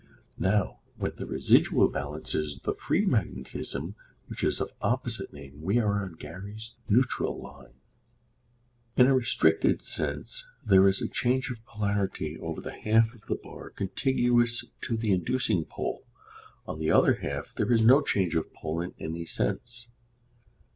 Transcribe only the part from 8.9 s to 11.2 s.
In a restricted sense there is a